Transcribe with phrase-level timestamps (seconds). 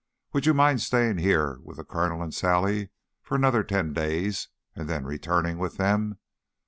[0.33, 2.89] Would you mind staying here with the Colonel and Sally
[3.21, 6.17] for another ten days and then returning with them?